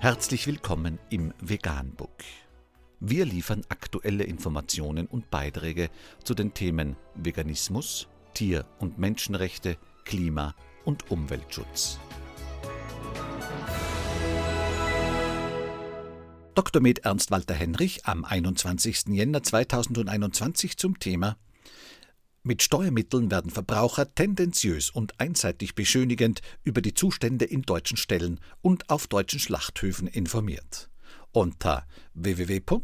[0.00, 2.22] Herzlich willkommen im Veganbook.
[3.00, 5.90] Wir liefern aktuelle Informationen und Beiträge
[6.22, 10.54] zu den Themen Veganismus, Tier- und Menschenrechte, Klima-
[10.84, 11.98] und Umweltschutz.
[16.54, 16.80] Dr.
[16.80, 19.08] Med Ernst Walter Henrich am 21.
[19.08, 21.36] Jänner 2021 zum Thema
[22.48, 28.88] mit Steuermitteln werden Verbraucher tendenziös und einseitig beschönigend über die Zustände in deutschen Ställen und
[28.88, 30.88] auf deutschen Schlachthöfen informiert.
[31.30, 32.80] Unter www.geo.de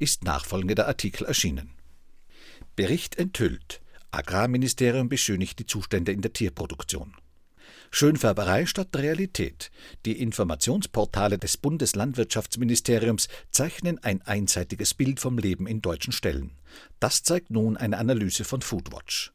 [0.00, 1.70] ist nachfolgender Artikel erschienen.
[2.74, 3.80] Bericht enthüllt.
[4.10, 7.14] Agrarministerium beschönigt die Zustände in der Tierproduktion.
[7.90, 9.70] Schönfärberei statt Realität.
[10.06, 16.52] Die Informationsportale des Bundeslandwirtschaftsministeriums zeichnen ein einseitiges Bild vom Leben in deutschen Ställen.
[16.98, 19.32] Das zeigt nun eine Analyse von Foodwatch.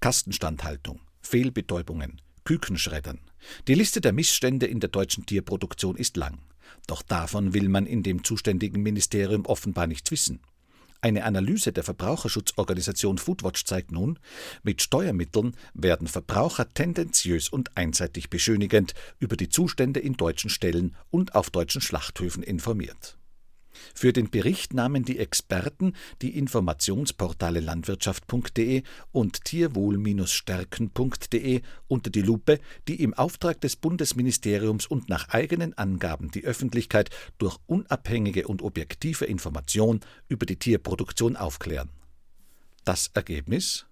[0.00, 3.20] Kastenstandhaltung, Fehlbetäubungen, Kükenschreddern.
[3.66, 6.38] Die Liste der Missstände in der deutschen Tierproduktion ist lang.
[6.86, 10.40] Doch davon will man in dem zuständigen Ministerium offenbar nichts wissen.
[11.00, 14.18] Eine Analyse der Verbraucherschutzorganisation Foodwatch zeigt nun,
[14.64, 21.36] mit Steuermitteln werden Verbraucher tendenziös und einseitig beschönigend über die Zustände in deutschen Ställen und
[21.36, 23.18] auf deutschen Schlachthöfen informiert
[23.94, 33.02] für den Bericht nahmen die Experten die Informationsportale landwirtschaft.de und tierwohl-stärken.de unter die Lupe, die
[33.02, 40.00] im Auftrag des Bundesministeriums und nach eigenen Angaben die Öffentlichkeit durch unabhängige und objektive Information
[40.28, 41.90] über die Tierproduktion aufklären.
[42.84, 43.86] Das Ergebnis?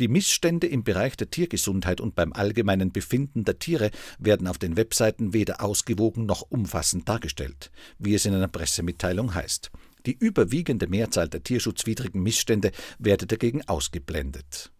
[0.00, 4.76] Die Missstände im Bereich der Tiergesundheit und beim allgemeinen Befinden der Tiere werden auf den
[4.76, 9.70] Webseiten weder ausgewogen noch umfassend dargestellt, wie es in einer Pressemitteilung heißt.
[10.06, 14.70] Die überwiegende Mehrzahl der tierschutzwidrigen Missstände werde dagegen ausgeblendet.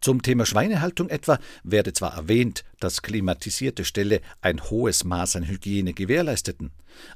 [0.00, 5.92] Zum Thema Schweinehaltung etwa werde zwar erwähnt, dass klimatisierte Ställe ein hohes Maß an Hygiene
[5.92, 6.70] gewährleisteten.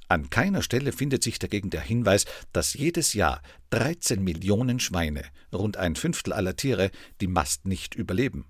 [0.09, 5.23] An keiner Stelle findet sich dagegen der Hinweis, dass jedes Jahr 13 Millionen Schweine,
[5.53, 8.47] rund ein Fünftel aller Tiere, die Mast nicht überleben.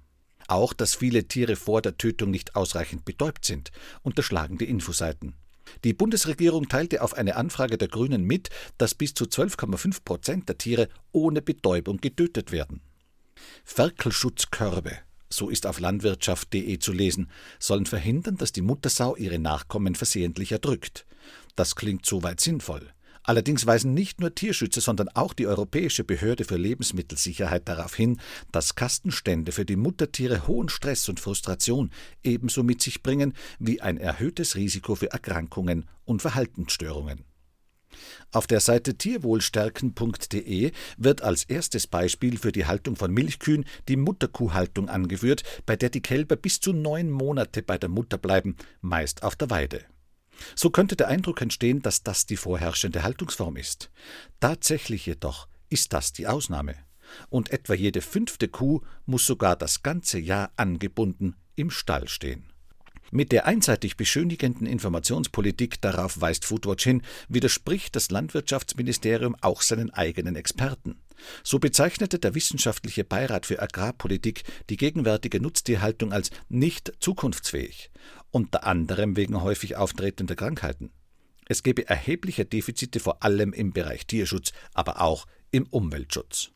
[0.48, 3.70] Auch, dass viele Tiere vor der Tötung nicht ausreichend betäubt sind,
[4.02, 5.34] unterschlagen die Infoseiten.
[5.84, 10.58] Die Bundesregierung teilte auf eine Anfrage der Grünen mit, dass bis zu 12,5 Prozent der
[10.58, 12.80] Tiere ohne Betäubung getötet werden.
[13.64, 14.98] Ferkelschutzkörbe,
[15.28, 21.06] so ist auf landwirtschaft.de zu lesen, sollen verhindern, dass die Muttersau ihre Nachkommen versehentlich erdrückt.
[21.56, 22.92] Das klingt soweit sinnvoll.
[23.24, 28.20] Allerdings weisen nicht nur Tierschützer, sondern auch die Europäische Behörde für Lebensmittelsicherheit darauf hin,
[28.50, 31.90] dass Kastenstände für die Muttertiere hohen Stress und Frustration
[32.24, 37.24] ebenso mit sich bringen wie ein erhöhtes Risiko für Erkrankungen und Verhaltensstörungen.
[38.30, 44.88] Auf der Seite tierwohlstärken.de wird als erstes Beispiel für die Haltung von Milchkühen die Mutterkuhhaltung
[44.88, 49.36] angeführt, bei der die Kälber bis zu neun Monate bei der Mutter bleiben, meist auf
[49.36, 49.84] der Weide.
[50.54, 53.90] So könnte der Eindruck entstehen, dass das die vorherrschende Haltungsform ist.
[54.40, 56.74] Tatsächlich jedoch ist das die Ausnahme.
[57.28, 62.51] Und etwa jede fünfte Kuh muss sogar das ganze Jahr angebunden im Stall stehen.
[63.14, 70.34] Mit der einseitig beschönigenden Informationspolitik, darauf weist Foodwatch hin, widerspricht das Landwirtschaftsministerium auch seinen eigenen
[70.34, 70.98] Experten.
[71.44, 77.90] So bezeichnete der Wissenschaftliche Beirat für Agrarpolitik die gegenwärtige Nutztierhaltung als nicht zukunftsfähig,
[78.30, 80.90] unter anderem wegen häufig auftretender Krankheiten.
[81.46, 86.51] Es gebe erhebliche Defizite vor allem im Bereich Tierschutz, aber auch im Umweltschutz.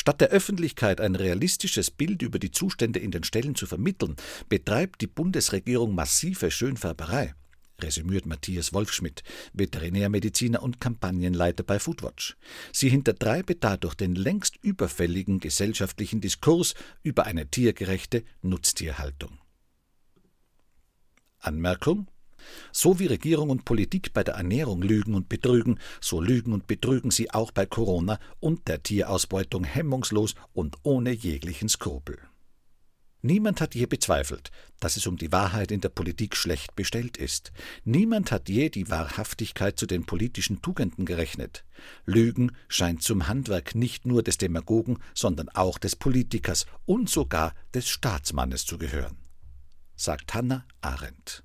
[0.00, 4.16] Statt der Öffentlichkeit ein realistisches Bild über die Zustände in den Ställen zu vermitteln,
[4.48, 7.34] betreibt die Bundesregierung massive Schönfärberei,
[7.82, 9.22] resümiert Matthias Wolfschmidt,
[9.52, 12.38] Veterinärmediziner und Kampagnenleiter bei Foodwatch.
[12.72, 16.72] Sie hintertreibe dadurch den längst überfälligen gesellschaftlichen Diskurs
[17.02, 19.38] über eine tiergerechte Nutztierhaltung.
[21.40, 22.08] Anmerkung
[22.72, 27.10] so wie Regierung und Politik bei der Ernährung lügen und betrügen, so lügen und betrügen
[27.10, 32.18] sie auch bei Corona und der Tierausbeutung hemmungslos und ohne jeglichen Skrupel.
[33.22, 37.52] Niemand hat je bezweifelt, dass es um die Wahrheit in der Politik schlecht bestellt ist.
[37.84, 41.64] Niemand hat je die Wahrhaftigkeit zu den politischen Tugenden gerechnet.
[42.06, 47.88] Lügen scheint zum Handwerk nicht nur des Demagogen, sondern auch des Politikers und sogar des
[47.88, 49.18] Staatsmannes zu gehören,
[49.96, 51.44] sagt Hannah Arendt.